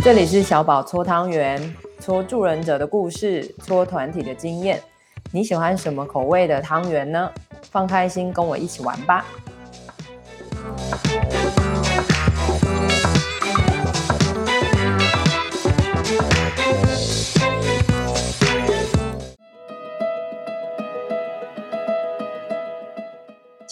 [0.00, 4.80] 这里是小宝搓汤圆，搓助人者的故事，搓团体的经验。
[5.32, 7.30] 你喜欢什么口味的汤圆呢？
[7.70, 9.26] 放开心，跟我一起玩吧。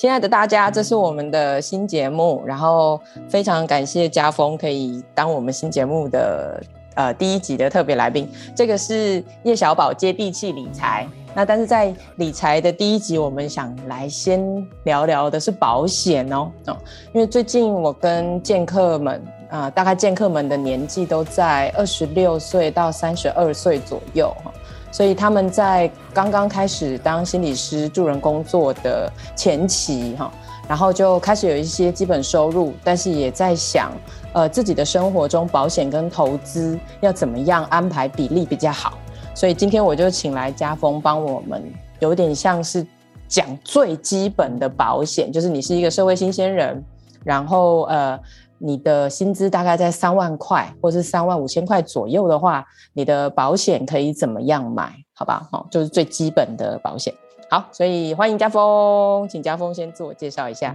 [0.07, 6.63] 亲爱的大家，这是我们的新节目，然后非常感谢家峰可以当我们新节目的
[6.95, 8.31] 呃第一集的特别来宾。
[8.55, 11.09] 这个是叶小宝接地气理财。
[11.35, 16.77] 那但是在理财的第一集，我们想来先聊聊的是保险哦哦，
[17.13, 19.21] 因为最近我跟剑客们
[19.51, 24.53] 啊、大概剑客们的年纪都在二十六岁到三十二岁左右哈。
[24.97, 30.33] 所以他们在刚刚开始当心理师助人工作的前期，哈，
[30.67, 33.93] 然后就开始有一些基本收入，但是也在想，
[34.33, 38.97] 呃，自己的生活中保险跟投资要怎么样安排比例比较好。
[39.35, 41.63] 所以今天我就请来家峰帮我们，
[41.99, 42.87] 有点像是
[43.29, 46.83] 讲最基本的保险，就是你是一个社会新鲜人，
[47.23, 48.19] 然后呃。
[48.59, 54.93] 你的薪资大概在三万块，或是三万五千块左右的话，你的保险可以怎么样买？
[55.15, 57.13] 好吧，好，就是最基本的保险。
[57.49, 60.75] 好，所以欢迎家峰，请家峰先自我介绍一下。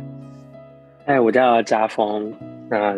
[1.05, 2.33] 哎，我叫家峰，
[2.69, 2.95] 那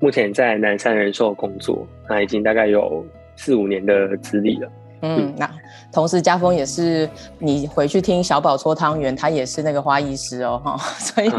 [0.00, 3.04] 目前在南山人寿工作，那已经大概有
[3.36, 4.68] 四五年的资历了。
[5.02, 5.50] 嗯，那
[5.92, 7.08] 同时家峰也是
[7.38, 11.30] 你回去听小宝搓汤圆，他也是那个花艺师哦，哈， 所以，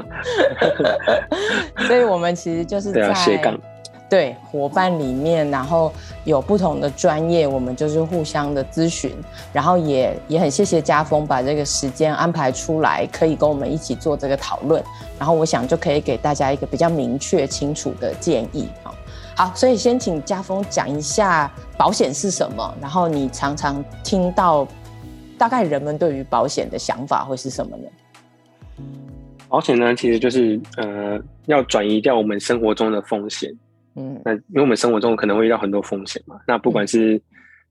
[1.88, 3.14] 所以我们其实就是在
[4.10, 5.92] 对伙伴里面，然后
[6.24, 9.12] 有不同的专业，我们就是互相的咨询，
[9.52, 14.84] 然后也也很谢谢家峰把这个时间安排出来，可以跟我们一起做这个讨论，
[15.18, 18.70] 然后我想就可以给大家一个比较明确清楚的建议，
[19.36, 24.68] 好，所以先请家峰讲一下保险是什么，然后你常常听到
[25.38, 27.84] 大概人们对于保险的想法会是什么呢？
[29.50, 33.52] 保险呢，其实就是呃，要转移掉我们生活中的风险。
[33.96, 37.22] 嗯，那因为我们生活中可能会遇到很多风险嘛，那不管是、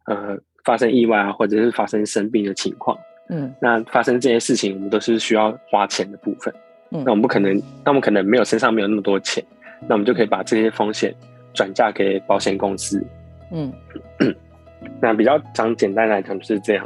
[0.05, 2.97] 嗯、呃发生意外啊，或者是发生生病的情况，
[3.31, 6.55] 嗯，那发生这些事情，我们都是需要花钱的部分。
[6.91, 9.45] 嗯，那我们不可能，那我们可能没有身上没有那么多钱，
[9.89, 11.13] 那我们就可以把这些风险。
[11.53, 13.05] 转嫁给保险公司，
[13.51, 13.73] 嗯，
[15.01, 16.85] 那比较讲简单来讲就是这样，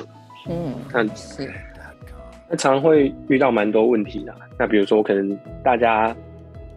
[0.49, 1.51] 嗯，那是，
[2.49, 4.35] 那常常会遇到蛮多问题的。
[4.59, 6.15] 那比如说，可能大家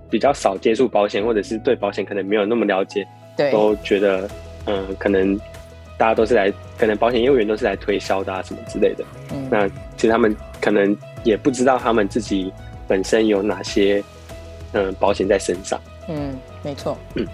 [0.10, 3.08] 比较少接触保险，或者是对保险可能没有那么了解，
[3.38, 4.28] 对，都觉得，
[4.66, 5.38] 嗯、呃，可能
[5.98, 9.04] 大家都是来，可能保险业务员都是来推销的啊，什么之类的。
[9.32, 12.52] 嗯，那其实他们可能也不知道他们自己
[12.88, 14.04] 本身有哪些，
[14.74, 15.80] 嗯、呃，保险在身上。
[16.08, 16.98] 嗯，没错。
[17.16, 17.26] 嗯。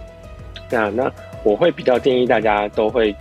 [0.70, 1.12] 那那
[1.44, 3.16] 我会比较建议大家都会，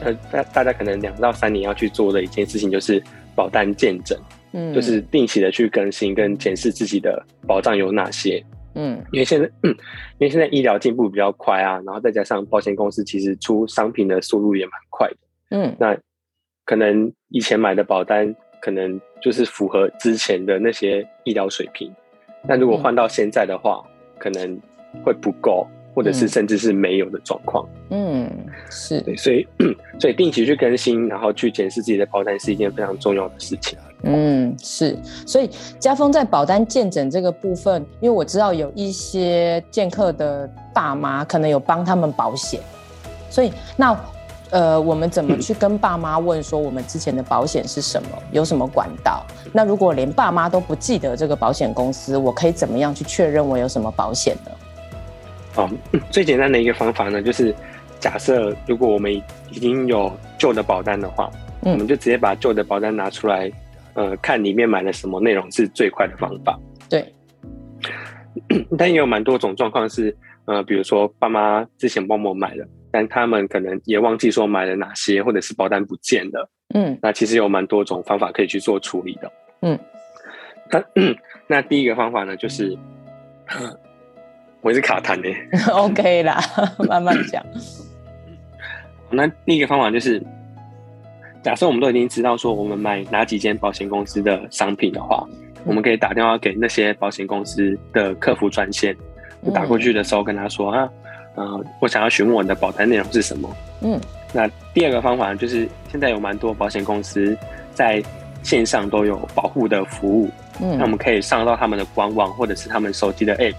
[0.00, 3.02] 呃，大大家可能两到三年要去做的一件事情就是
[3.34, 4.18] 保单见证，
[4.52, 9.70] 嗯，就是定期的去更新跟检视自己的保障有哪些，嗯，因为现在，嗯，
[10.18, 15.16] 因为现在医疗进步比较快啊，然后再加上保险公司其实出商品的速度也蛮快的，
[15.50, 15.96] 嗯，那
[16.64, 21.92] 可能以前买的保单可能就是符合之前的那些医疗水平，
[22.42, 23.84] 那如果换到现在的话，
[24.18, 24.60] 可能
[25.04, 25.66] 会不够。
[25.94, 28.28] 或者是甚至是没有的状况，嗯，
[28.68, 29.46] 是对，所以
[30.00, 33.78] 所以定期去更新，然后去检视自己的保单是一件非常重要的事情。
[34.02, 42.60] 嗯，是，所以家峰在保单健诊这个部分，因为我知道有一些剑客的爸妈可能有帮他们保险，
[43.30, 43.98] 所以那
[44.50, 49.24] 呃，我们怎么去跟爸妈问说我们之前的保险是什么，有什么管道？
[49.52, 54.50] 那如果连爸妈都不记得这个保险公司，我可以怎么样去确认我有什么保险呢？
[55.56, 55.70] 哦，
[56.10, 57.54] 最简单的一个方法呢，就是
[58.00, 61.30] 假设如果我们已经有旧的保单的话，
[61.62, 63.50] 嗯，我们就直接把旧的保单拿出来，
[63.94, 66.58] 呃，看里面买了什么内容是最快的方法。
[66.90, 67.14] 对，
[68.76, 76.50] 但也有蛮多种状况是，呃，比如说爸妈之前帮我买了，但他们可能也忘记说买了哪些，或者是保单不见了。
[76.74, 79.32] 嗯，那其实有蛮多种方法可以去做处理的。
[79.62, 79.78] 嗯，
[80.68, 80.84] 那
[81.46, 82.76] 那第一个方法呢，就是。
[84.64, 85.28] 我是卡痰的，
[85.70, 86.40] OK 啦，
[86.88, 87.44] 慢慢讲。
[89.10, 90.22] 那另一个方法就是，
[91.42, 98.96] 假设我们都已经知道说我们买哪几间保险公司的商品的话，嗯，我们可以打电话给那些保险公司的客服专线，
[99.42, 100.88] 嗯，打过去的时候跟他说啊，
[101.34, 103.54] 呃，我想要询问我的保单内容是什么。
[103.82, 104.00] 嗯，
[104.32, 107.36] 那第二个方法就是，现在有蛮多保险公司
[107.74, 108.02] 在
[108.42, 110.30] 线上都有保护的服务，
[110.62, 113.54] 嗯，那我们可以上到他们的官网或者是他们手机的 App。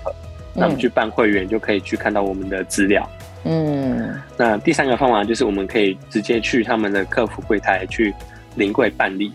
[0.56, 3.08] 那我们去办会员就可以去看到我们的资料。
[3.44, 8.12] 嗯，那第三个方法就是我们可以直接去他们的客服柜台去
[8.56, 9.32] 临柜办理，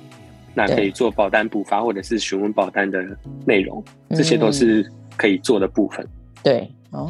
[0.53, 3.01] 那可以做保单补发或者是询问保单的
[3.45, 4.85] 内容，这些都是
[5.17, 6.05] 可以做的部分。
[6.43, 7.09] 对，哦，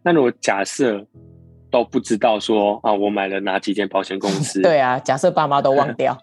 [0.00, 1.04] 那如果假设
[1.70, 4.60] 都不知道说啊，我买了哪几间保险公司？
[4.62, 6.16] 对啊，假设爸妈都忘掉，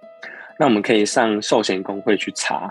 [0.58, 2.70] 那我们可以上寿险工会去查，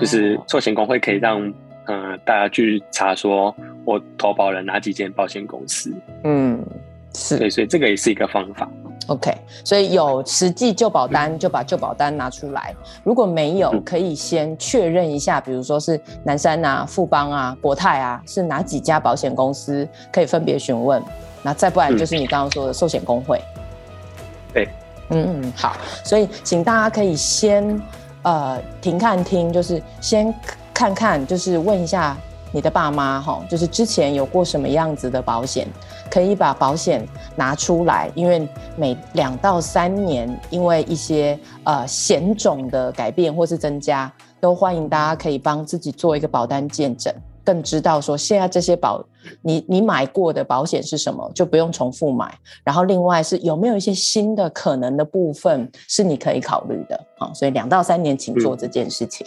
[0.00, 1.52] 就是寿险工会可以让。
[1.88, 3.54] 嗯、呃，大家去查说，
[3.84, 5.92] 我投保了哪几间保险公司？
[6.24, 6.62] 嗯，
[7.14, 8.68] 是，对，所以这个也是一个方法。
[9.06, 21.02] OK，所以有实际旧保单就把旧保单拿出来，如果没有，可以先确认一下，比如说是南山啊、富邦啊、国泰啊，是哪几家保险公司，可以分别询问。
[21.42, 23.40] 那再不然就是你刚刚说的寿险工会。
[24.52, 24.68] 对，
[25.08, 25.74] 嗯嗯，好，
[26.04, 27.80] 所以请大家可以先
[28.20, 30.34] 呃停看听，就是先。
[30.78, 32.16] 看看，就是问一下
[32.52, 35.66] 你的爸妈哈，就是之前有过什么样子的保险，
[36.08, 37.04] 可以把保险
[37.34, 47.12] 拿出来，因为每两到三年，因为一些呃险种的改变或是增加，都欢迎大家可以帮自己做一个保单见证，
[47.44, 49.04] 更知道说现在这些保
[49.42, 52.32] 你你买过的保险是什么，就不用重复买。
[52.62, 59.26] 然后另外是有没有一些新的可能的部分是你可以考虑的啊，所以两到三年请做这件事情。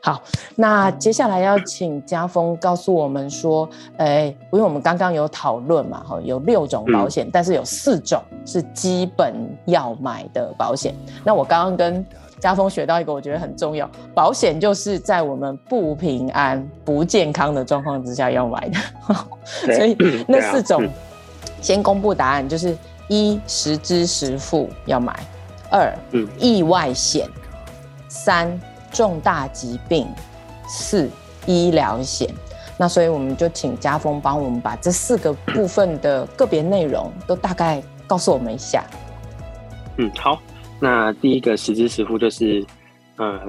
[0.00, 0.22] 好，
[0.54, 9.34] 那接下来要请家峰告诉我们说，哎、欸，因为我们刚刚有讨论嘛，哈，有六种保险，但是有四种是基本
[9.64, 10.94] 要买的保险。
[11.24, 12.04] 那我刚刚跟
[12.38, 18.78] 家峰学到一个，我觉得很重要，保险就是在我们不平安、不健康的状况之下要买的。
[19.74, 19.96] 所以
[20.28, 20.86] 那四种，
[21.60, 22.76] 先公布答案，就是
[23.08, 25.18] 一实支实付要买，
[25.70, 25.92] 二
[26.38, 27.28] 意外险，
[28.08, 28.60] 三。
[28.92, 30.06] 重大疾病，
[30.68, 31.10] 四
[31.46, 32.28] 医疗险，
[32.78, 38.84] 那所以我们就请家峰帮我们把这四个部分的个别内容都大概告诉我们一下。
[39.96, 40.40] 嗯，好，
[40.78, 42.64] 那第一个实支实付就是，
[43.16, 43.40] 呃，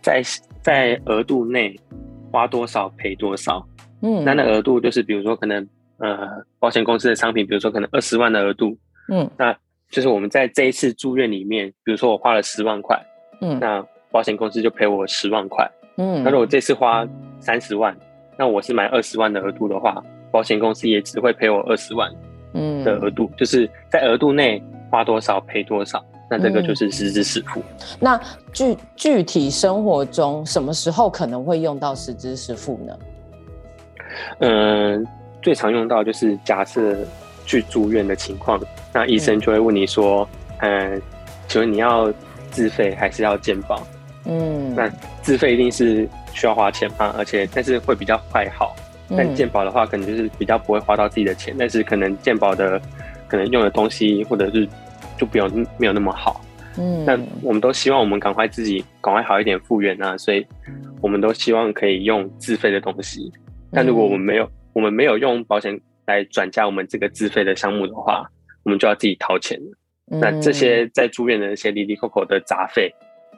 [0.00, 0.22] 在
[0.62, 1.78] 在额度内
[2.30, 3.66] 花多少赔多少。
[4.00, 5.68] 嗯，那那额度就是比如说可能
[5.98, 6.28] 呃
[6.58, 8.76] 保险公司的商品，比如说可能二十万的额度，
[9.08, 9.56] 嗯，那
[9.90, 12.98] 就是我们在这一次住院里面，比如说我花了十万块，
[13.40, 13.84] 嗯，那。
[14.12, 17.04] 保险公司就赔我十万块，嗯，那如果这次花
[17.40, 17.96] 三十万，
[18.36, 22.12] 那我是买二十万的额度的话，保险公司也只会赔我二十万，
[22.52, 27.62] 嗯的额度，嗯、就是在额度内花多少赔多少，那这个就是实支实付。
[27.98, 28.20] 那
[28.52, 32.98] 具具体生活中什么时候可能会用到实支实付呢？
[34.40, 35.06] 嗯，
[35.40, 36.94] 最常用到就是假设
[37.46, 38.60] 去住院的情况，
[38.92, 40.28] 那医生就会问你说，
[40.58, 41.00] 嗯，
[41.48, 42.12] 请问你要
[42.50, 43.82] 自费还是要健保？
[44.24, 44.88] 嗯，那
[45.20, 48.74] 自费一定是需要花钱嘛，而且但是会比较快好。
[49.14, 52.80] 但健保的话，可能就是比较不会花到自己的钱，但是可能健保的
[53.28, 54.66] 可能用的东西或者是
[55.18, 56.40] 就不用没有那么好。
[56.78, 60.46] 嗯，那我们都希望我们赶快自己赶快好一点复原啊，所以
[61.02, 63.30] 我们都希望可以用自费的东西。
[63.70, 68.24] 但如果我们没有我们没有用保险来转嫁我们这个自费的项目的话，
[68.62, 69.60] 我们就要自己掏钱。
[70.06, 72.90] 那这些在住院的那些滴滴扣扣的杂费。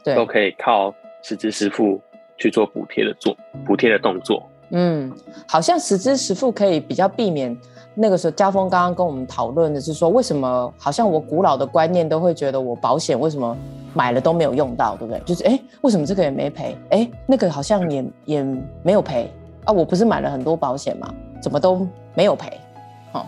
[0.04, 2.00] 对都可以靠实支实付
[2.36, 3.36] 去做补贴的做
[3.66, 4.48] 补贴的动作。
[4.70, 5.12] 嗯，
[5.46, 7.56] 好像实支实付可以比较避免
[7.94, 8.30] 那个时候。
[8.32, 13.56] 家峰刚刚跟我们讨论的是说，为什么好像我古老的观念都会觉得我保险为什么
[13.92, 15.20] 买了都没有用到，对不对？
[15.24, 16.76] 就是哎，为什么这个也没赔？
[16.90, 18.42] 哎，那个好像也也
[18.82, 19.30] 没有赔
[19.64, 19.72] 啊？
[19.72, 21.14] 我不是买了很多保险吗？
[21.40, 22.58] 怎么都没有赔？
[23.12, 23.24] 哦，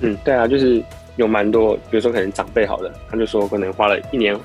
[0.00, 0.82] 嗯，对啊，就是
[1.16, 4.36] 有蛮多，比如说可能长辈好了，他就说可能花了一年。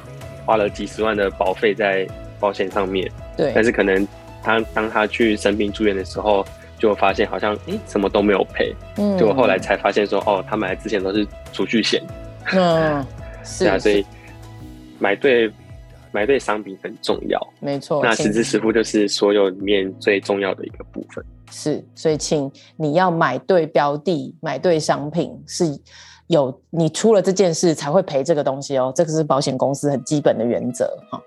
[0.45, 2.07] 花了几十万的保费在
[2.39, 4.07] 保险上面，对，但是可能
[4.43, 6.45] 他当他去生病住院的时候，
[6.79, 12.01] 就发现好像诶什么都没有赔，嗯，结果后来才发现说哦，他买之前都是储蓄险，
[12.53, 13.05] 嗯，
[13.45, 14.05] 是啊，所以
[14.97, 15.51] 买对
[16.11, 25.79] 买对商品很重要，没错，那实支实付就是所有里面最重要的一个部分，是，所以请你要买对标的，买对商品是。
[26.31, 31.21] 有你出了这件事才会赔这个东西哦，这个是保险公司很基本的原则哈。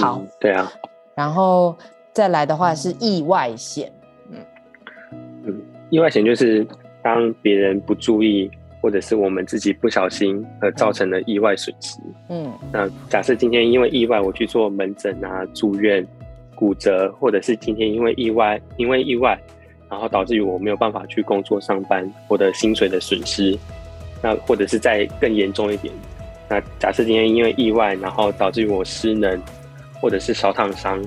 [0.00, 0.72] 好、嗯，对啊。
[1.14, 1.76] 然后
[2.14, 3.92] 再来的话是意外险，
[4.30, 4.38] 嗯
[5.44, 6.66] 嗯，意外险就是
[7.02, 11.98] 当别人不注意，或者是我们自己不小心而造成的意外损失。
[12.30, 16.06] 嗯，那假设今天因为意外我去做门诊啊、住院、
[16.54, 19.38] 骨折，或者是今天因为意外因为意外，
[19.90, 23.58] 然后导致于我没有办法去工作上班，我的薪水的损失。
[24.22, 25.92] 那或者是再更严重一点，
[26.48, 29.40] 那假设今天因为意外，然后导致于我失能，
[30.00, 31.02] 或者是烧烫伤，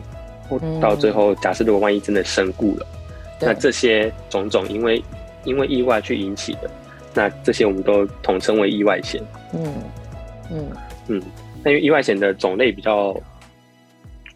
[0.50, 2.86] 或到最后假设如果万一真的身故了，
[3.40, 5.02] 嗯、那这些种种因为
[5.46, 6.70] 因为意外去引起的，
[7.14, 9.24] 那这些我们都统称为意外险。
[9.54, 9.74] 嗯
[10.52, 10.68] 嗯。
[11.08, 11.22] 嗯，
[11.64, 13.16] 那因为意外险的种类比较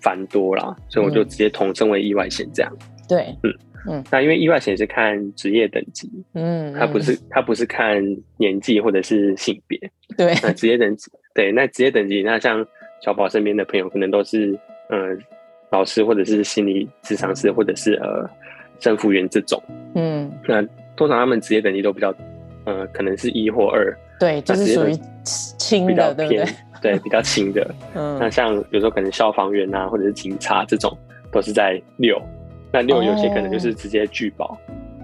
[0.01, 2.71] 繁多啦，所以我就直接统称为意外险这样。
[3.07, 3.51] 对，嗯
[3.89, 8.01] 嗯，那因为意外险是看职业等级，嗯，它不是它不是看
[8.37, 9.79] 年纪或者是性别。
[10.15, 12.65] 对，那职业等级，对，那职业等级，那像
[13.01, 14.57] 小宝身边的朋友，可能都是
[14.89, 15.17] 嗯、呃，
[15.71, 18.29] 老师或者是心理咨商师，或者是呃，
[18.79, 19.61] 政府员这种。
[19.95, 20.61] 嗯，那
[20.95, 22.13] 通常他们职业等级都比较，
[22.65, 23.97] 呃，可能是一或二。
[24.19, 24.93] 对，就是属于
[25.23, 26.45] 轻的，对不对？
[26.81, 27.73] 对，比较轻的。
[27.95, 30.95] 嗯，那像有时候可能消防员啊，或者是警察这种，
[31.31, 32.21] 都是在六。
[32.71, 34.57] 那六有些可能就是直接拒保，哦、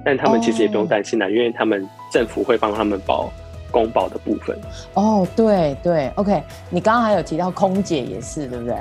[0.03, 3.31] 但他们其实也不用担心啦，哦、因为他们政府会帮他们保
[3.71, 4.57] 公保的部分。
[4.93, 8.77] 哦，对对，OK，你刚刚还有提到空姐也是，对不对？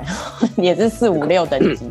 [0.63, 1.89] 也是四五六等级。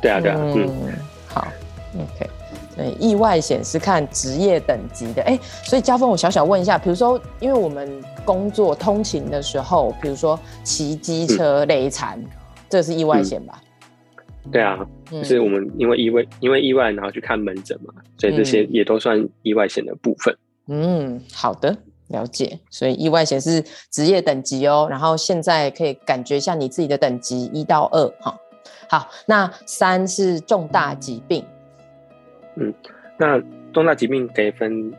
[0.00, 0.92] 对啊，对啊，嗯，嗯
[1.26, 1.48] 好
[1.94, 2.30] ，OK，
[2.76, 12.26] 对，意外险是看职业等级的，哎，所以家峰，我小小问一下，比如说，因为我们工作通勤的时候，比如说骑机车累残，嗯、
[12.68, 13.60] 这是意外险吧？
[14.50, 14.78] 对啊，
[15.10, 20.34] 就是我们因为意外，因为意外然后去看门诊嘛，所以这些也都算意外险的部分。
[20.68, 21.76] 嗯，好的，
[22.08, 22.58] 了解。
[22.70, 28.36] 所以意外险是职业等级哦，然后现在可以感觉一下你自己的等级一到二哈。
[28.88, 31.44] 好，那三是重大疾病。
[32.56, 32.72] 嗯，
[33.18, 33.40] 那
[33.72, 34.92] 重大疾病可以分，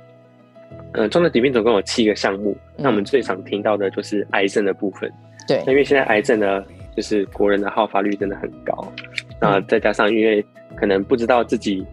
[0.94, 2.56] 呃，重大疾病总共有七个项目。
[2.78, 5.12] 嗯、那我们最常听到的就是癌症的部分。
[5.48, 6.64] 对，因为现在癌症呢，
[6.96, 8.94] 就是国人的好发率真的很高。
[9.42, 10.46] 那再加上，因为
[10.76, 11.84] 可能不知道自己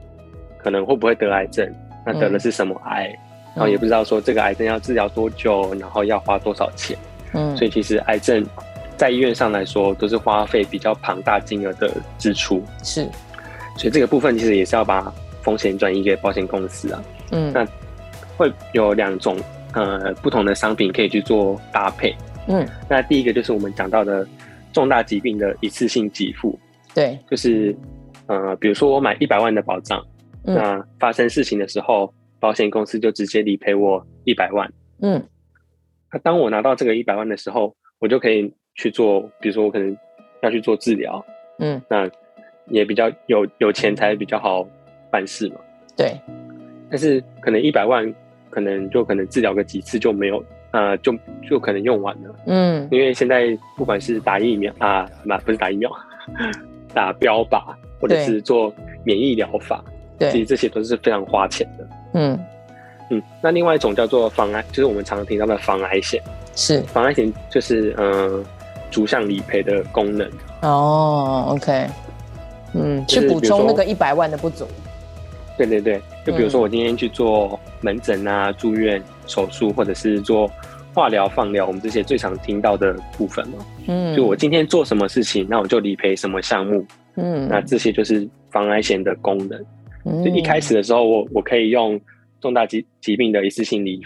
[0.59, 1.67] 可能会不会得癌症，
[2.05, 3.19] 那得的是什么癌，嗯、
[3.55, 6.97] 然后也不知道说这个癌症要治疗多久，然后要花多少钱。
[7.33, 8.47] 嗯，所以其实癌症
[8.99, 12.62] 在医院上来说，都是花费比较庞大金额的支出。
[12.83, 13.02] 是，
[13.76, 17.02] 所以这个部分其实也是要把风险转移给保险公司啊。
[17.33, 17.67] 嗯，那
[18.37, 19.38] 会有两种
[19.73, 22.14] 呃不同的商品可以去做搭配。
[22.47, 24.26] 嗯，那第一个就是我们讲到的
[24.73, 26.59] 重大疾病的一次性给付。
[26.99, 27.73] 对，就是，
[28.26, 30.05] 呃，比如说我买一百万的保障，
[30.47, 34.69] 嗯、那发生事情的时候，保险公司就直接理赔我一百万。
[35.00, 35.23] 嗯，
[36.12, 39.97] 那当我拿到这个一百万的时候，我就可以去做，比如说我可能
[40.43, 41.25] 要去做治疗，
[41.61, 42.11] 嗯，那
[42.67, 44.67] 也比较有有钱才比较好
[45.09, 45.61] 办事嘛。
[45.97, 46.21] 对，
[46.90, 48.12] 但是可能一百万，
[48.50, 51.17] 可能就可能治疗个几次就没有，呃，就
[51.49, 52.35] 就可能用完了。
[52.47, 55.88] 嗯，因为现在不管是打疫苗啊，不不是打疫苗。
[56.99, 57.62] 打标靶，
[58.00, 58.75] 或者是做
[59.05, 59.85] 免疫疗法，
[60.19, 61.88] 对，其实这些都是非常花钱的。
[62.14, 62.45] 嗯
[63.11, 66.21] 嗯，那另外一种叫做防癌，就是我们常常听到的防癌险。
[66.57, 68.45] 是防癌险，就是嗯，
[68.90, 70.28] 逐项理赔的功能。
[70.62, 71.87] 哦，OK，
[72.75, 74.67] 嗯，去补充那个一百万的不足。
[75.57, 80.50] 对对对，就比如说我今天去做门诊啊、住院、手术，或者是做。
[80.99, 89.64] 化疗、放疗，我们这些最常听到的部分嘛，嗯，就我今天做什么事情，那我就理赔什么项目，嗯，那这些就是防癌险的功能。
[90.05, 92.00] 嗯，就一开始的时候，我我可以用
[92.40, 94.00] 重大疾疾病的一次性理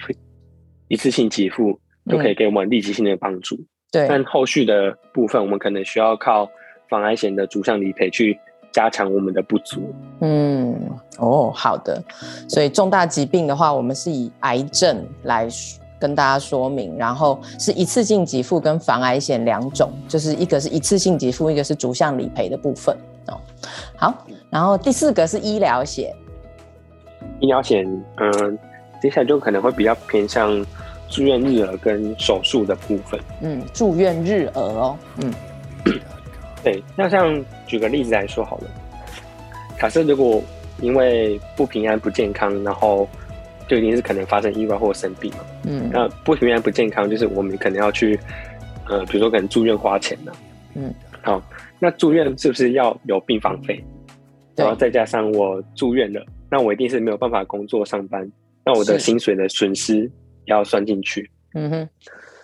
[0.89, 1.81] 一次性给付，
[2.11, 3.59] 就可以给我们立即性的帮助。
[3.91, 6.47] 对，但后续的部分，我们可能需要靠
[6.91, 8.39] 防癌险的逐项理赔去
[8.71, 9.95] 加强我们的不足。
[10.21, 10.79] 嗯，
[11.17, 12.05] 哦，好的。
[12.47, 15.82] 所以重大疾病的话，我们是以癌症来说。
[16.03, 22.97] 跟大家说明，然后是一次性给付跟防癌险两种，就是一个是一次性给付，一个是逐项理赔的部分
[23.29, 23.39] 哦。
[23.97, 24.13] 好，
[24.51, 26.13] 然后第四个是医疗险。
[27.39, 28.59] 医疗险，嗯、呃，
[29.01, 30.67] 接下来就可能会比较偏向
[31.09, 33.21] 住院日额跟手术的部分。
[33.41, 34.99] 嗯，住院日额哦。
[35.19, 35.33] 嗯，
[36.65, 36.83] 对。
[36.97, 38.65] 那像举个例子来说好了，
[39.79, 40.43] 假设如果
[40.81, 43.09] 因为不平安不健康，然后
[43.73, 45.39] 就一定是可能发生意外或生病嘛。
[45.65, 48.21] 嗯，那不平安不健康，就是我们可能要去，
[48.87, 50.33] 呃，比如说可能住院花钱的。
[50.75, 51.43] 嗯，好，
[51.79, 53.83] 那住院是不是要有病房费？
[54.55, 58.31] 然后再加上我住院了，那我一定是没有办法工作上班，
[58.63, 60.11] 那我的薪水的损失
[60.45, 61.31] 要算进去。
[61.55, 61.89] 嗯哼，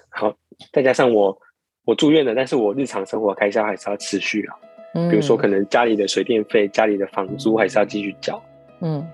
[0.09, 0.35] 好，
[0.73, 1.39] 再加上我
[1.85, 4.57] 我住院了，但是我日常生活开销还是要持续啊。
[4.95, 8.43] 嗯，比如说可能家里的水电费、家里的房租还是要继续交。
[8.81, 9.07] 嗯。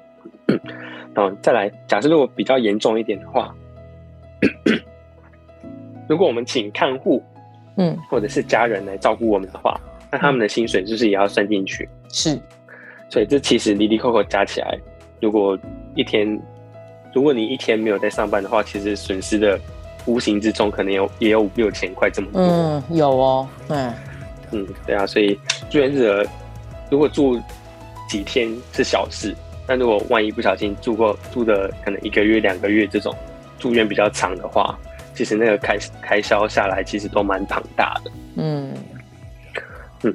[1.15, 3.55] 然后再来，假设如果比较严重一点的话，
[6.09, 7.23] 如果我们请看护，
[7.77, 11.89] 嗯，或者是家人来照顾我们的话，那他们的薪水是不是也要算进去？
[12.11, 12.39] 是，
[13.09, 14.79] 所以这其实离离扣扣加起来，
[15.21, 15.59] 如果
[15.95, 16.39] 一天，
[17.15, 19.59] 如果你一天没有在上班的话，其实损失的
[20.07, 22.43] 无形之中可能有也有五六千块这么多。
[22.43, 23.95] 嗯，有哦，嗯，
[24.51, 25.39] 嗯，对啊，所以
[25.71, 26.25] 住院日额
[26.91, 27.41] 如果住
[28.09, 29.35] 几天是小事。
[29.67, 33.15] 但如果万一不小心住过住的可能一个月两个月这种
[33.59, 34.79] 住院比较长的话，
[35.15, 38.11] 其实那个开开销下来其实都蛮庞大的。
[38.37, 38.75] 嗯
[40.03, 40.15] 嗯，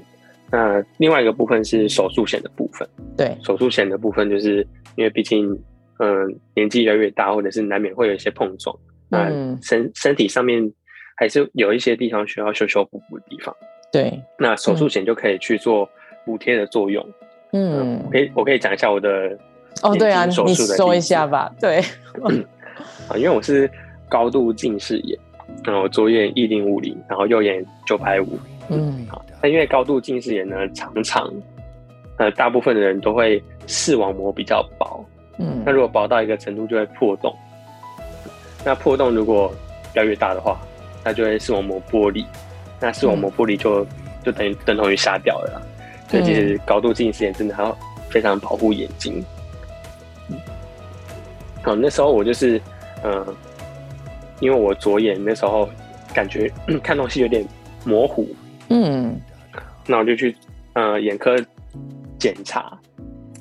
[0.52, 2.88] 那另外一个部分是手术险的部分。
[3.18, 4.66] 对，手术险的部分就是
[4.96, 5.52] 因为毕竟
[5.98, 8.76] 嗯、呃、年纪越来越大，或者是难免会有一些碰撞，
[9.08, 9.30] 那
[9.62, 10.72] 身身体上面
[11.16, 13.56] 还是有一些地方需要修修补补的地方。
[13.92, 15.90] 对，那手术险就可以去做
[16.26, 17.04] 补贴的作用。
[17.04, 19.38] 嗯，可以，我可以讲一下我的
[19.82, 21.52] 哦，对啊，你说一下吧。
[21.60, 21.80] 对，
[23.08, 23.70] 啊，因为我是
[24.08, 25.18] 高度近视眼，
[25.64, 28.38] 然后左眼一零五零，然后右眼九百五。
[28.70, 31.32] 嗯，好，那因为高度近视眼呢，常常
[32.18, 35.04] 呃，大部分的人都会视网膜比较薄。
[35.40, 37.36] 嗯，那如果薄到一个程度，就会破洞。
[38.64, 39.52] 那破洞如果
[39.94, 40.60] 要越大的话，
[41.04, 42.26] 那就会视网膜剥离。
[42.80, 43.86] 那视网膜剥离就
[44.24, 45.62] 就等于等同于瞎掉了。
[46.10, 47.78] 所以其实高度近视眼真的还要
[48.10, 49.24] 非常保护眼睛。
[51.64, 52.60] 好，那时候我就是，
[53.04, 53.26] 嗯，
[54.40, 55.70] 因为我左眼那时候
[56.14, 56.52] 感觉
[56.82, 57.46] 看东西有点
[57.86, 58.28] 模糊，
[58.70, 59.20] 嗯，
[59.86, 60.36] 那我就去
[60.74, 61.36] 呃眼科
[62.18, 62.76] 检查，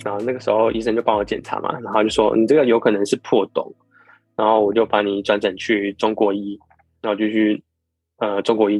[0.04, 3.72] 然后那个时候医生就帮我检查嘛，然后就说你这个有可能是破洞，
[4.36, 6.58] 然后我就把你转诊去中国医，
[7.00, 7.62] 然后就去
[8.18, 8.78] 呃中国医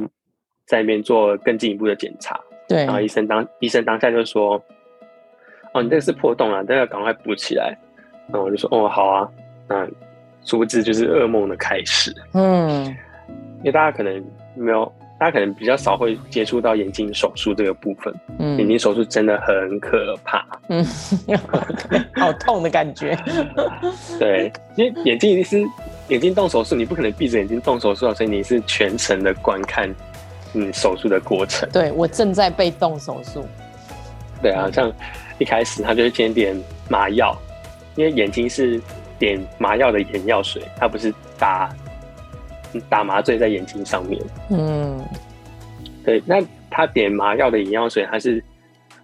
[0.65, 2.39] 在那边做更进一步的检查。
[2.69, 4.63] 对，然后医生当医生当下就说
[5.73, 7.75] ：“哦，你这个是破洞啊，都要赶快补起来。”
[8.31, 9.27] 然后我就说：“哦，好啊。”
[9.67, 9.87] 那
[10.45, 12.15] 殊不知就是噩梦的开始。
[12.33, 12.85] 嗯，
[13.57, 14.23] 因为大家可能
[14.55, 14.85] 没有，
[15.19, 18.13] 大家可能比较少会接触到眼睛手术这个部分。
[18.37, 20.45] 嗯，眼睛手术真的很可怕。
[20.69, 20.85] 嗯，
[22.15, 23.17] 好痛的感觉。
[24.17, 25.63] 对，因为眼睛一定是
[26.07, 29.87] 眼睛动手术，你不可能闭着眼睛动手术，所以你是全程的观看。
[30.53, 31.69] 嗯，手术的过程。
[31.71, 33.45] 对，我正在被动手术。
[34.41, 34.91] 对啊，像
[35.37, 36.55] 一开始他就是先点
[36.89, 37.37] 麻药，
[37.95, 38.81] 因为眼睛是
[39.17, 41.69] 点麻药的眼药水，他不是打
[42.87, 44.21] 打麻醉在眼睛上面。
[44.49, 44.99] 嗯，
[46.05, 48.41] 对，那他点麻药的眼药水，它是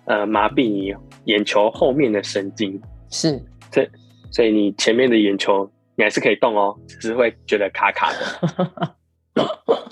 [0.05, 3.37] 呃麻痹你眼球后面的神经，是，
[3.71, 3.89] 所以
[4.31, 8.95] 所以你前面的眼球你还是可以动哦，只是会觉得卡卡的。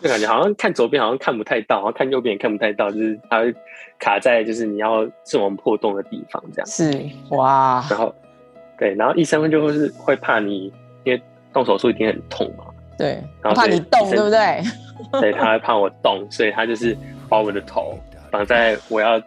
[0.03, 3.55] 就感觉好像看左边好像看不太到，然后看右边也看不太到，就是它会
[3.97, 6.67] 卡在就是你要视网破洞的地方这样。
[6.67, 6.91] 是
[7.29, 8.13] 哇，然后
[8.77, 10.65] 对，然后医生就会是会怕你，
[11.05, 11.21] 因为
[11.53, 12.65] 动手术一定很痛嘛。
[12.97, 14.61] 对，然后怕你动，对不对？
[15.21, 16.97] 对，他会怕我动，所以他就是
[17.29, 17.97] 把我的头
[18.29, 19.21] 绑在我要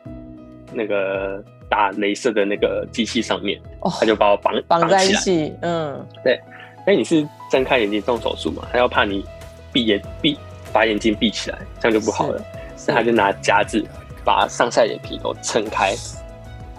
[0.74, 5.54] 那个打镭射的那个机器上面，哦、他就把我绑绑在一起。
[5.62, 6.38] 嗯，对，
[6.86, 9.24] 那你是睁开眼睛动手术嘛，他要怕你。
[9.72, 10.38] 闭眼闭，
[10.76, 12.44] 把眼睛闭起来，这样就不好了。
[12.86, 13.82] 那他就拿夹子
[14.22, 15.94] 把上下眼皮都撑开。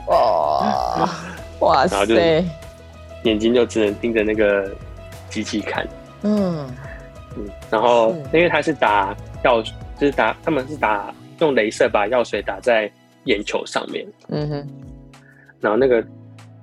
[0.05, 1.09] 哇
[1.61, 1.97] 哇塞！
[1.97, 2.15] 然后就
[3.23, 4.71] 眼睛就只能盯着那个
[5.31, 5.83] 机器看。
[6.21, 6.69] 嗯
[7.35, 9.63] 嗯，然后因为他是打药，
[9.97, 12.91] 就是打他们是打用镭射把药水打在
[13.23, 14.05] 眼球上面。
[14.27, 14.69] 嗯哼。
[15.59, 16.03] 然后那个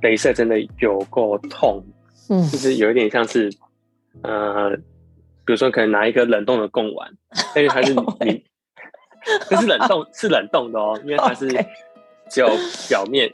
[0.02, 1.82] 镭射真的有够痛，
[2.28, 3.52] 嗯，就是有一点像是
[4.22, 4.70] 呃。
[5.46, 7.10] 比如说，可能拿一个冷冻的贡丸，
[7.54, 8.42] 因为它是你，
[9.48, 11.48] 这是冷冻， 是冷冻的哦，因为它是
[12.30, 12.48] 只有
[12.88, 13.30] 表面，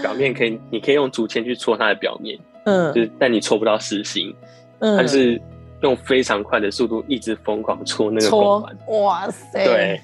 [0.00, 4.32] 表面可以，你可以用竹签去戳它的表面，嗯，就是但你戳不到实心，
[4.78, 5.40] 嗯，它是
[5.82, 10.00] 用非常快的速度一直疯狂戳那个贡丸，哇塞，对，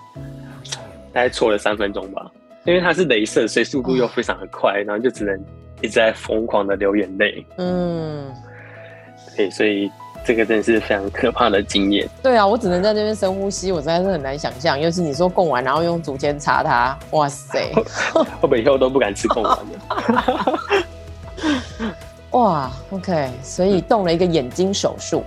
[1.12, 2.28] 大概戳了三分钟吧，
[2.64, 5.38] 因为它是镭射，所以速度又非常的快，然后就只能
[5.80, 8.34] 一直在疯狂的流眼泪，嗯，
[9.36, 9.88] 对，所以。
[10.26, 12.08] 这个真的是非常可怕的经验。
[12.20, 14.78] 对啊，我只能在这边深呼吸，我实在是很难想象。
[14.78, 17.72] 尤其你说贡丸，然后用竹签插它，哇塞！
[18.12, 20.58] 会不会以后都不敢吃贡丸了？
[22.32, 25.22] 哇，OK，所以动了一个眼睛手术。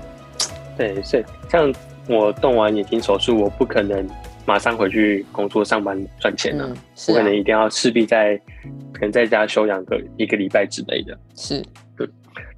[0.77, 1.73] 对，所以像
[2.09, 4.05] 我动完眼睛手术，我不可能
[4.45, 6.75] 马上回去工作上班赚钱了，嗯啊、
[7.07, 8.37] 我可能一定要势必在
[8.91, 11.17] 可能在家休养个一个礼拜之类的。
[11.37, 11.63] 是，
[11.97, 12.05] 对。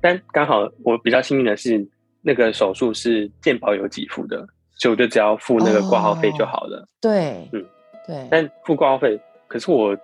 [0.02, 1.88] 但刚好我比较幸运的是。
[2.22, 4.38] 那个手术是健保有给付的，
[4.76, 6.78] 所以我就只要付那个挂号费就好了。
[6.80, 7.66] 哦、对，嗯，
[8.06, 8.28] 对。
[8.30, 9.98] 但付挂号费，可是我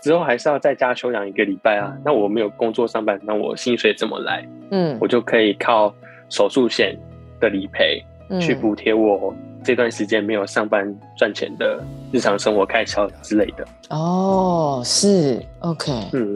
[0.00, 1.92] 之后还是要在家休养一个礼拜啊。
[1.94, 4.46] 嗯、那我没有工作上班，那我薪水怎么来？
[4.70, 5.94] 嗯，我就可以靠
[6.28, 6.98] 手术险
[7.38, 13.66] 的理赔、嗯、去补贴我这段时间没有上班赚钱的日常生活开销之类的。
[13.90, 16.34] 哦，是，OK，嗯，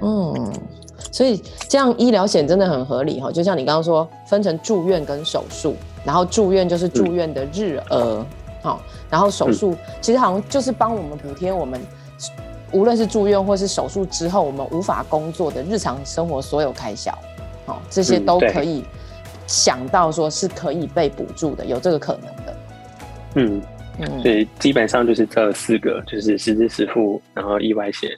[0.00, 0.52] 嗯。
[1.10, 8.24] 所以这样医疗险真的很合理哈，就像你刚刚说，分成住院跟手术，然后住院就是住院的日额，
[8.62, 11.80] 好、嗯，然后手术其实好像就是帮我们补贴我们
[12.72, 17.10] 无论是住院或是手术之后，我们无法工作的日常生活所有开销，
[17.66, 18.84] 哦，这些都可以
[19.46, 22.56] 想到说是可以被补助的，有这个可能的。
[23.34, 23.62] 嗯。
[24.02, 28.08] 嗯，所以基本上就是这四个，就是实支实付，然后意外险，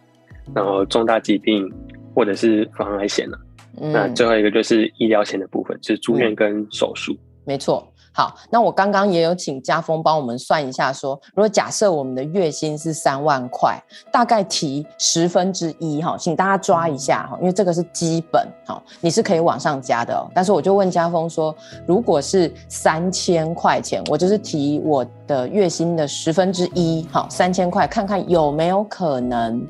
[0.54, 1.68] 然后重大疾病
[2.14, 3.38] 或者是防癌险了。
[3.80, 7.12] 嗯，那最后一个就是医疗险的部分，就是住院跟手术。
[7.12, 7.86] 嗯，没错。
[8.14, 20.30] 好，那我刚刚也有请家峰帮我们算一下说，说如果假设我们的月薪是三万块，大概提十分之一哈，请大家抓一下哈，因为这个是基本哈，你是可以往上加的哦。
[20.34, 29.66] 但是我就问家峰说，如果是三千块钱，我就是提我的月薪的十分之一，好，三千块，看看有没有可能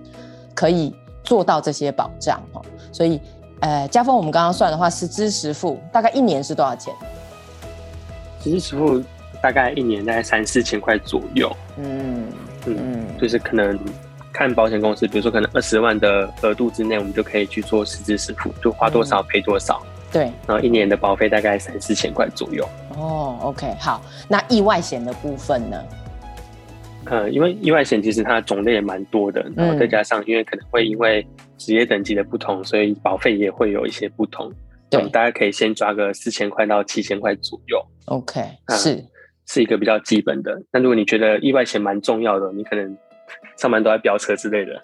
[0.52, 2.60] 可以做到这些保障哈。
[2.92, 3.20] 所以，
[3.60, 6.94] 呃，家峰，我们刚刚算的话，实支实付，大概一年是多少钱？
[8.42, 9.02] 实支实付
[9.40, 12.26] 大概一年大概三四千块左右，嗯
[12.66, 13.78] 嗯，就是可能
[14.32, 19.82] 看保险公司，比如说可能二十万的额度之内，我们就可以去做实支实付，就花多少赔多少，
[20.12, 22.68] 对，然后一年的保费大概三四千块左右。
[22.96, 25.82] 哦，OK，好，那意外险的部分呢？
[27.06, 31.26] 呃，因为意外险其实它种类也蛮多的，然后再加上因为可能会因为
[31.58, 34.52] 职业等级的不同，所以保费也会有一些不同。
[34.88, 37.82] 对，大家可以先抓个四千块到七千块左右。
[38.06, 39.06] OK，是、嗯、
[39.46, 40.62] 是一个比较基本的。
[40.70, 42.96] 那如果你觉得意外险蛮重要的，你可能
[43.56, 44.80] 上班都在飙车之类的，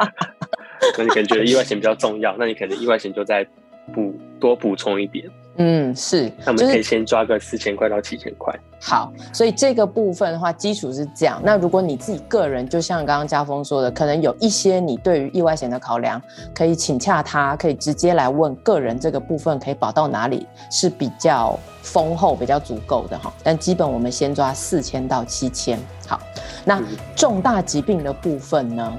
[0.96, 3.46] 那你可能觉得意外险比较重要，那你可能意外险就再
[3.92, 5.28] 补多补充一点。
[5.60, 8.54] 嗯，是，那我们可以先抓个四千块到七千块。
[8.80, 11.42] 好，所以这个部分的话，基础是这样。
[11.44, 16.22] 那如果你自己个人，就像刚刚家峰说的，可能有一些你对于意外险的考量，
[16.54, 23.32] 可以请洽他，可以直接来问个人这个部分可以保到哪里是比较丰厚、比较足够的哈。
[23.42, 25.76] 但基本我们先抓四千到七千。
[26.06, 26.20] 好，
[26.64, 26.80] 那
[27.16, 28.92] 重大疾病的部分呢？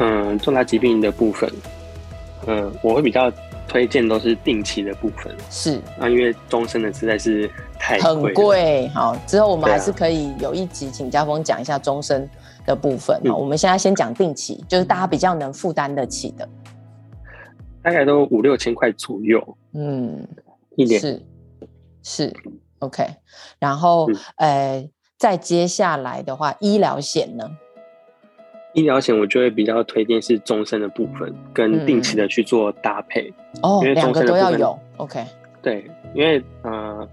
[0.00, 1.50] 嗯，重大疾病的部分，
[2.46, 3.32] 嗯，我会比较。
[3.74, 5.80] 推荐都是定期的部分，是。
[5.98, 8.86] 啊，因为终身的实在是太，很贵。
[8.90, 12.30] 好，之后我们还是可以有一集请家峰讲一下终身
[12.64, 13.16] 的部分。
[13.24, 16.48] 好、嗯，我们现在先讲定期，就是大家比较能负担得起的，
[17.82, 19.42] 大概都五六千块左右。
[19.72, 20.24] 嗯，
[20.76, 21.00] 一年。
[21.00, 21.20] 是。
[22.06, 22.32] 是
[22.78, 23.02] OK，
[23.58, 27.50] 然后、嗯、呃，再接下来的话，医疗险呢？
[28.74, 33.32] 医疗险我就会比较推荐是终身的部分跟定期的去做搭配，
[33.62, 35.24] 哦、嗯，因为两个都要有，OK。
[35.62, 37.08] 对，因为呃，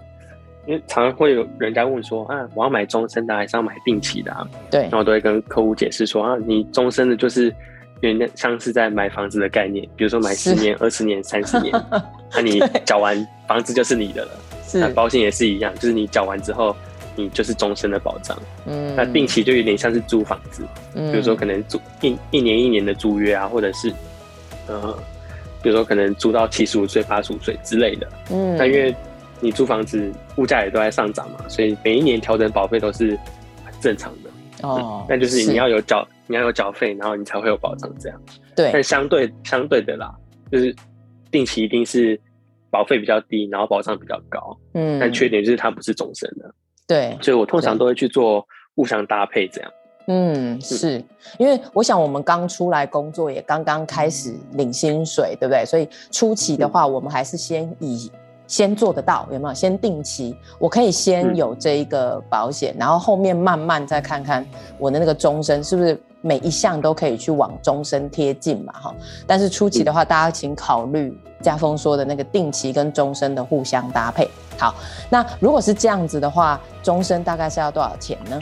[0.65, 4.47] 因为常常会有人家问说啊，我要买终身的还是要买定期的啊？
[4.69, 7.53] 对，然后我都会跟客户解释说啊，你终身的就是
[8.01, 11.71] 有点像是在买房子的概念，比如说买十年、二十年、三十年，
[12.33, 13.15] 那、啊、你缴完
[13.47, 14.31] 房子就是你的了。
[14.63, 16.75] 是，那保险也是一样，就是你缴完之后。
[17.15, 20.63] 你就是终身的保障，嗯，那定期就有点像是租房子，
[20.95, 23.93] 嗯，比如说可能租一一年一年的租约啊，或者是，
[24.67, 24.97] 呃，
[25.61, 28.95] 比如说可能租到七十五岁、八十五岁之类的，嗯，那因为
[29.39, 33.17] 你租房子物价也都在上涨嘛，所以每一年调整保费都是
[33.65, 34.29] 很正常的，
[34.67, 38.21] 哦，那就是你要有缴，你要有缴费，然后你才会有保障这样，
[38.55, 40.13] 对，但相对相对的啦，
[40.51, 40.73] 就是
[41.29, 42.19] 定期一定是
[42.69, 46.53] 保费比较低，然后保障比较高，嗯，但缺点就是它不是终身的。
[46.91, 49.71] 对，所以我通常都会去做互相搭配，这样。
[50.07, 51.01] 嗯，是。
[51.37, 55.63] 因为我想我们刚出来工作，也刚刚开始领薪水，对不对？
[55.65, 58.11] 所以初期的话，我们还是先以
[58.51, 59.53] 先做得到，有没有？
[59.53, 64.45] 先定期，我可以先有这一个保险，然后后面慢慢再看看
[64.77, 68.93] 我的那个终身是不是每一项都可以去往终身贴近嘛，哈。
[69.25, 74.29] 但是初期的话，大家请考虑家峰说的那个定期跟终身的互相搭配。
[74.57, 74.75] 好，
[75.09, 78.37] 那如果是这样子的话，终身大概是要多少钱呢？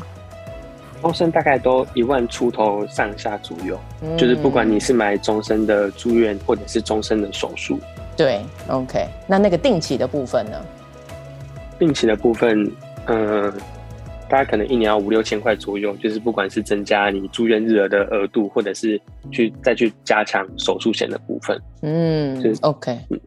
[1.04, 7.80] 终身大概都一万出头上下左右，嗯，就是不管你是买终身的住院或者是终身的手术。
[8.20, 9.08] 对，OK。
[9.26, 10.62] 那那个定期的部分呢？
[11.80, 12.70] 定期的部分，
[13.06, 13.54] 嗯，呃，
[14.28, 19.00] 大概可能一年要五六千块左右，就是不管是增加你住院日额的额度，或者是
[19.32, 21.58] 去再去加强手术险的部分。
[21.82, 23.00] 嗯，就是 OK。
[23.10, 23.18] 嗯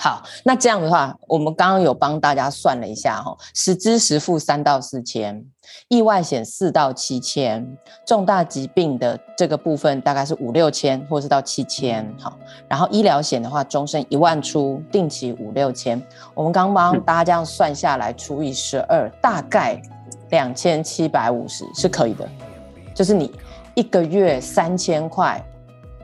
[0.00, 5.44] 好，那这样的话，我们刚刚有帮大家算了一下哈，实支实付三到四千，
[5.88, 7.66] 意外险四到七千，
[8.06, 12.08] 重大疾病的这个部分大概是五六千，或是到七千。
[12.16, 16.00] 好，然后医疗险的话，终身一万出，定期五六千。
[16.32, 19.82] 我们刚帮大家这样算下来，除以十二，大概
[20.30, 22.28] 两千七百五十是可以的，
[22.94, 23.34] 就是你
[23.74, 25.44] 一个月三千块。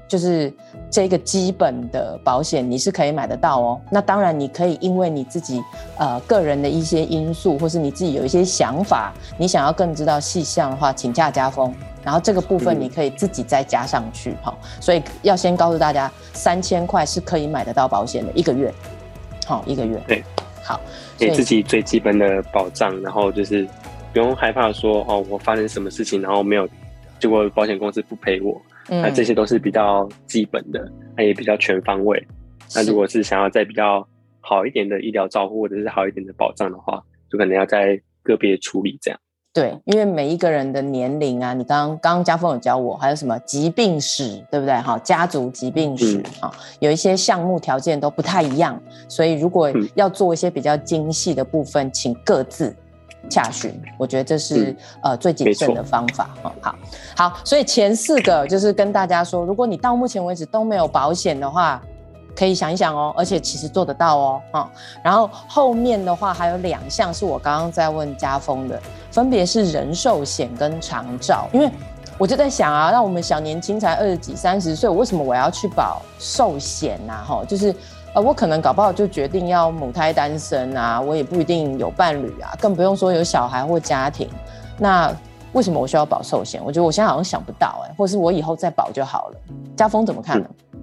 [0.07, 0.53] 就是
[0.91, 3.81] 这个基本的保险，你是可以买得到哦。
[3.91, 5.63] 那当然，你可以因为你自己
[5.99, 14.57] 呃个人的一些因素，或是你自己有一些想法，你想要更知道细项的话，请假加封，然后这个部分你可以自己再加上去哈。
[14.81, 18.73] 所以要先告诉大家，三千块是可以买得到保险的一个月，
[19.47, 20.01] 好一个月。
[20.07, 20.23] 对，
[20.63, 20.79] 好，
[21.17, 23.67] 给自己最基本的保障，然后就是
[24.13, 26.69] 不用害怕说哦，我发生什么事情，然后没有，
[27.19, 32.27] 结果保险公司不赔我，那这些都是比较基本的，那也比较全方位。
[32.75, 34.07] 那如果是想要在比较
[34.41, 39.21] 好一点的医疗照护或者是好一点的保障的话，就可能要在个别处理这样。
[39.53, 44.75] 对，因为每一个人的年龄啊，你刚刚刚刚家峰有教我，还有什么疾病史，对不对？
[44.81, 52.75] 哈，家族疾病史啊，嗯，有一些项目条件都不太一样，所以如果要做一些比较精细的部分，请各自
[53.29, 53.81] 洽询。
[53.99, 56.31] 我觉得这是，嗯，呃最谨慎的方法。
[56.43, 56.75] 好，
[57.17, 61.81] 好，所以前四个就是跟大家说，如果你到目前为止都没有保险的话。
[62.37, 64.69] 可以想一想哦，而且其实做得到哦，啊，
[65.05, 68.83] 然后后面的话还有两项是我刚刚在问家峰的，
[69.13, 71.71] 分别是人寿险跟长照，因为
[72.19, 77.23] 我就在想啊，那我们小年轻才二十几、三十岁，为什么我要去保寿险呐？
[77.25, 77.73] 哈，就是
[78.15, 84.29] 呃，我可能搞不好就决定要母胎单身啊，我也不一定有伴侣啊，更不用说有小孩或家庭，
[84.79, 85.15] 那
[85.53, 86.61] 为什么我需要保寿险？
[86.65, 89.37] 我觉得我现在好像想不到哎、欸，或是我以后再保就好了。
[89.77, 90.49] 家峰怎么看呢？
[90.73, 90.81] 嗯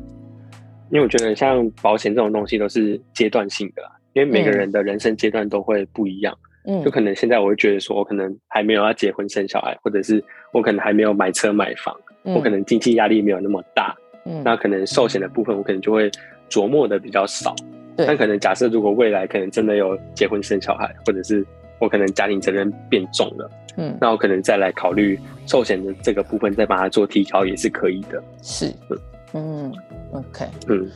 [0.91, 6.37] 因为我觉得像保险这种东西都是阶段性的啦，因为每个人的人生阶段都会不一样。
[6.65, 13.95] 嗯，就可能现在我会觉得说，我可能还没有要结婚生小孩，或者是我可能还没有买车买房，嗯、我可能经济压力没有那么大。
[14.25, 16.11] 嗯，那可能寿险的部分我可能就会
[16.51, 17.55] 琢磨的比较少。
[17.95, 21.43] 对，但可能假设如果未来可能真的有结婚生小孩，或者是
[21.79, 28.21] 我可能家庭责任变重了，嗯，那我可能再来考虑寿险的这个部分，再把它做提高也是可以的。
[28.43, 28.99] 是，嗯。
[29.33, 29.73] 嗯
[30.11, 30.91] ，OK，嗯，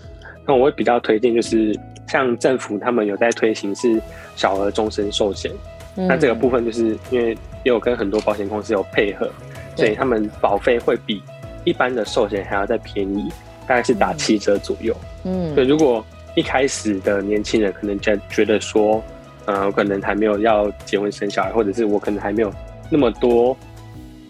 [0.45, 1.73] 那我会比较推荐，就是
[2.05, 3.97] 像政府他们有在推行是
[4.35, 5.49] 小额终身寿险，
[5.95, 9.31] 嗯，那这个部分就是因为也有跟很多保险公司有配合，
[9.77, 11.23] 所以他们保费会比
[11.63, 13.31] 一般的寿险还要再便宜，
[13.67, 14.95] 大概是打七折左右。
[15.23, 19.01] 嗯，所以如果一开始的年轻人可能觉觉得说，
[19.45, 22.51] 呃，我可能还没有要结婚生小孩，或者是我可能还没有
[22.89, 23.55] 那么多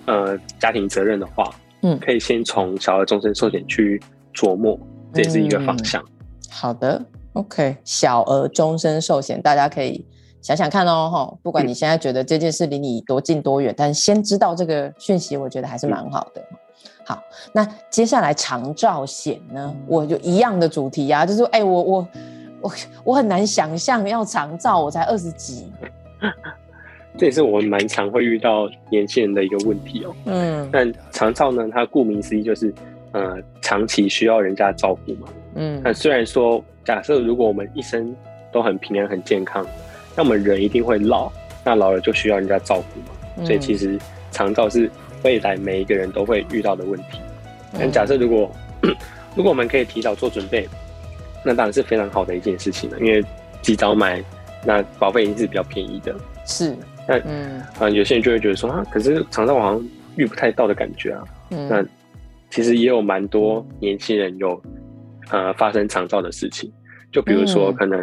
[0.06, 1.50] 呃家庭责任的话。
[1.82, 4.02] 嗯，可以先从小额终身寿险去
[4.34, 4.80] 琢磨，
[5.14, 6.02] 这也是一个方向。
[6.02, 6.08] 嗯、
[6.50, 7.00] 好的
[7.34, 10.04] ，OK，小额终身寿险，大家可以
[10.42, 16.42] 想想看哦，哈，不管你现在觉得这件事离你多近多远，嗯、但先知道这个讯息，我觉得还是蛮好的。
[16.42, 16.58] 嗯、
[17.06, 22.08] 好，那接下来长照险呢，我就一样的主题啊，就是哎、欸，我我
[22.62, 25.72] 我我很难想象要长照，我才二十几。
[27.18, 30.14] 这也是我们蛮常会遇到年轻人的一个问题哦。
[30.26, 32.74] 嗯，但长照呢，它顾名思义就是，
[33.14, 35.28] 呃，长期需要人家照顾嘛。
[35.54, 38.14] 嗯，那虽然说，假设如果我们一生
[38.52, 39.66] 都很平安、很健康，
[40.14, 41.32] 那我们人一定会老，
[41.64, 43.06] 那老了就需要人家照顾嘛。
[43.38, 43.98] 嗯，所以其实
[44.30, 44.92] 长照是
[45.26, 47.20] 未来每一个人都会遇到的问题。
[47.74, 48.50] 但假设如果，
[49.36, 50.70] 如果我们可以提早做准备，
[51.44, 53.26] 那当然是非常好的一件事情了，因为
[53.62, 54.24] 及早买，
[54.64, 56.16] 那保费一定是比较便宜的。
[56.46, 56.76] 是。
[57.08, 61.24] 那嗯啊、呃，有些人就会觉得说啊，可是长照好像遇不太到的感觉啊。
[61.50, 61.84] 嗯，那
[62.52, 64.62] 其实也有蛮多年轻人有
[65.32, 66.72] 呃发生长照的事情，
[67.12, 68.00] 就比如说可能、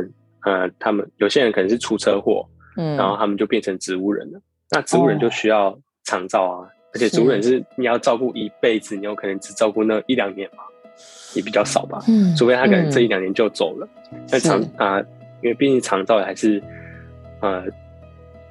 [0.46, 4.40] 嗯、呃他们有些人可能是出车祸，嗯，然后他们就变成植物人了。
[4.70, 10.62] 那植物人就需要长照啊，哦、而且植物人是你要照顾一辈子，你有可能只照顾那一两年嘛，
[11.34, 11.98] 也比较少吧。
[12.08, 13.88] 嗯，除非他可能这一两年就走了。
[14.30, 15.00] 那、嗯、长啊、呃，
[15.42, 16.62] 因为毕竟长照还是
[17.40, 17.64] 呃。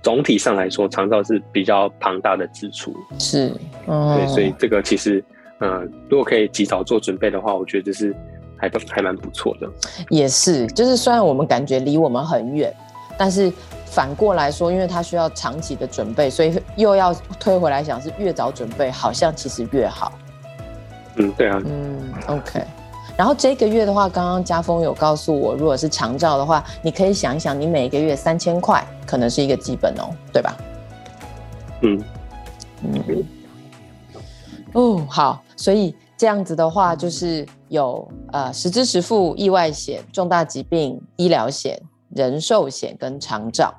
[0.04, 3.54] 总体上来说，长照是比较庞大的支出，是，
[3.86, 5.24] 哦、对，所以这个其实，
[5.60, 8.12] 呃，如果可以及早做准备的话，我觉得这是
[8.58, 9.70] 还还蛮不错的。
[10.10, 12.74] 也是，就是虽然我们感觉离我们很远，
[13.16, 13.54] 但是
[13.92, 20.14] 反过来说，因为它需要长期的准备，所以又要推回来想，是越早准备，好像其实越好。
[21.18, 21.62] 嗯，对啊。
[21.66, 22.64] 嗯，OK。
[23.18, 30.58] 然后这个月的话，刚刚家峰有告诉我，如果是长照的话，你可以想一想，你每个月三千块可能是一个基本哦，对吧？
[31.82, 32.02] 嗯
[32.82, 33.26] 嗯。
[34.72, 41.78] 哦，好，所以这样子的话，就是有呃实支实付意外险、重大疾病医疗险、
[42.16, 43.74] 人寿险跟长照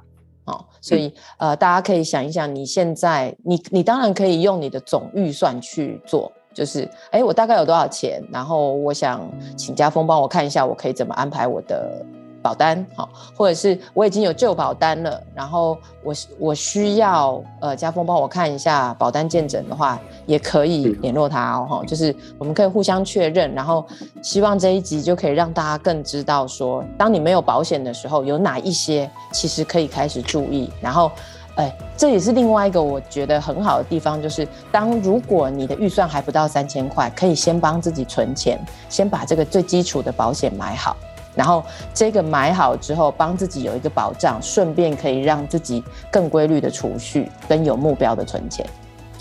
[0.44, 6.30] 哦，所以呃大家可以想一想，你现在你你当然可以用你的总预算去做。
[6.54, 8.22] 就是，哎，我大概有多少钱？
[8.30, 9.26] 然后我想
[9.56, 12.04] 请家峰帮我看一下，我可以怎么安排我的
[12.42, 23.86] 保单，好，或者是我已经有旧保单了，然后我我需要呃家峰帮我看一下保单见诊的话，也可以联络他哦，就是我们可以互相确认，然后
[24.20, 31.10] 希望这一集就可以让大家更知道说，当你没有保险的时候，有哪一些其实可以开始注意，然后。
[31.56, 40.96] 哎，这也是另外一个我觉得很好的地方，就是当如果你的预算还不到三千块，可以先帮自己存钱，先把这个最基础的保险买好，
[41.34, 41.64] 然后
[41.94, 48.66] 这个买好之后，帮自己有一个保障，顺便可以让自己更规律的储蓄跟有目标的存钱。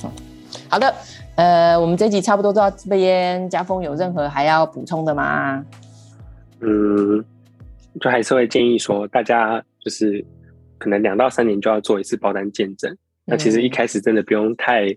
[0.03, 0.11] 嗯，
[0.67, 0.93] 好的，
[1.35, 5.63] 呃，我们这集差不多到这边，家峰有任何还要补充的吗？
[6.59, 7.23] 嗯，
[7.99, 10.25] 就还是会建议说，大家就是。
[10.83, 12.91] 可能两到三年就要做一次保单见证，
[13.23, 14.87] 那其实一开始真的不用太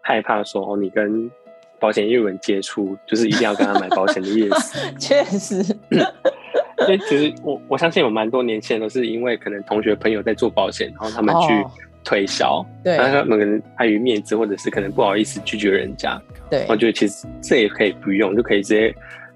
[0.00, 1.30] 害怕说哦，你跟
[1.78, 4.78] 保险业务员接触，就是一定要跟他买保险的意思。
[4.98, 5.62] 确实，
[6.80, 11.66] 因为其实我我相信有蛮多年轻人都是因为可能同学朋友在做保险，然后他们去
[12.02, 18.94] 推销，哦、对，然后他们可能碍于面子，或者是可能不好意思拒绝人家，对，我觉得其实这也可以不用，就可以直接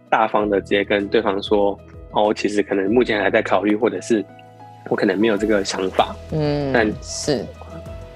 [0.09, 1.79] 大方的直接跟对方说
[2.13, 4.25] 哦，其实可能目前还在考虑，或者是。
[4.91, 7.45] 我可能没有这个想法，嗯，但是，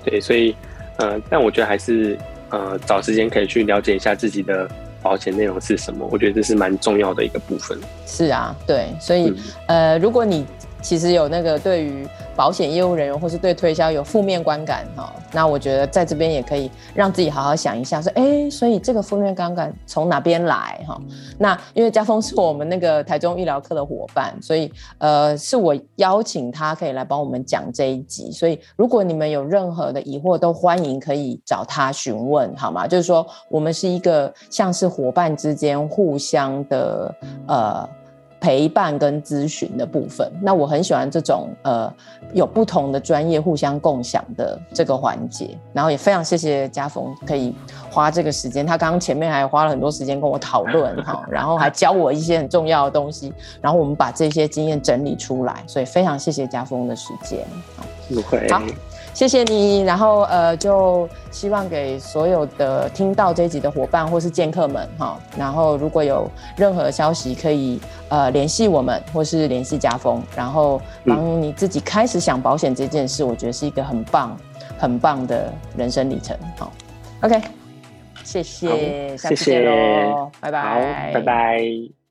[0.02, 0.56] 对，所以，
[0.96, 2.16] 呃，但我觉得还是，
[2.48, 4.66] 呃，找时间可以去了解一下自己的
[5.02, 7.78] 保险内容是什么，我觉得这是蛮重要的一个部分。
[8.06, 9.28] 是啊，对，所以，
[9.66, 10.46] 嗯、呃，如果你
[10.82, 12.06] 其实有那个对于。
[12.34, 20.98] 保险业务人员或是对推销有负面观感哈，那我觉得在这边也可以让自己好好想一下，说哎、所以这个负面观感从哪边来哈？
[21.38, 32.86] 那因为家峰是我们那个台中医疗科的伙伴，所以呃是我邀请他可以来帮我们讲这一集，所以如果你们有任何的疑惑，都欢迎可以找他询问好吗？
[32.86, 37.14] 就是说我们是一个像是伙伴之间互相的
[37.46, 37.86] 呃。
[38.42, 41.88] 陪伴跟咨询的部分，那我很喜欢这种呃
[42.32, 47.54] 有不同的专业互相共享的这个环节，然后也非常谢谢家峰可以
[47.88, 57.46] 花这个时间，他刚刚前面还花了很多时间跟我讨论 哈，然后还教我一些很重要的东西，然后我们把这些经验整理出来，所以非常谢谢家峰的时间，
[58.08, 58.50] 不会。
[58.50, 58.60] 好。
[59.14, 74.36] 谢谢你，然后呃，就希望给所有的听到这一集的伙伴或是剑客们哈，然后如果有任何消息可以呃联系我们，或是联系家峰，然后帮你自己开始想保险这件事，我觉得是一个很棒
[74.78, 76.36] 很棒的人生里程。
[76.56, 76.72] 好
[77.20, 77.40] ，OK，
[78.24, 82.01] 谢谢，下次见喽，拜拜，拜拜。